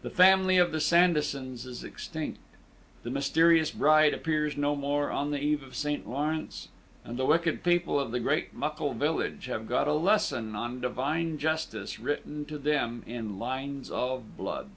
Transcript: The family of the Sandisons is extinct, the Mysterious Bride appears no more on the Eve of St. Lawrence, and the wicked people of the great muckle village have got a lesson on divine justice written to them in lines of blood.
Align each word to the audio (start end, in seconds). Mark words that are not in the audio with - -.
The 0.00 0.08
family 0.08 0.56
of 0.56 0.72
the 0.72 0.80
Sandisons 0.80 1.66
is 1.66 1.84
extinct, 1.84 2.38
the 3.02 3.10
Mysterious 3.10 3.70
Bride 3.70 4.14
appears 4.14 4.56
no 4.56 4.74
more 4.74 5.10
on 5.10 5.30
the 5.30 5.42
Eve 5.42 5.62
of 5.62 5.74
St. 5.74 6.08
Lawrence, 6.08 6.68
and 7.04 7.18
the 7.18 7.26
wicked 7.26 7.62
people 7.62 8.00
of 8.00 8.10
the 8.10 8.18
great 8.18 8.54
muckle 8.54 8.94
village 8.94 9.44
have 9.44 9.68
got 9.68 9.86
a 9.86 9.92
lesson 9.92 10.56
on 10.56 10.80
divine 10.80 11.36
justice 11.36 12.00
written 12.00 12.46
to 12.46 12.56
them 12.56 13.02
in 13.06 13.38
lines 13.38 13.90
of 13.90 14.38
blood. 14.38 14.70